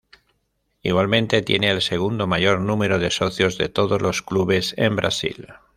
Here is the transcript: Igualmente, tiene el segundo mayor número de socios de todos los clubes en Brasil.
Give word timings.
Igualmente, 0.81 1.43
tiene 1.43 1.69
el 1.69 1.79
segundo 1.83 2.25
mayor 2.25 2.59
número 2.59 2.97
de 2.97 3.11
socios 3.11 3.59
de 3.59 3.69
todos 3.69 4.01
los 4.01 4.23
clubes 4.23 4.73
en 4.79 4.95
Brasil. 4.95 5.45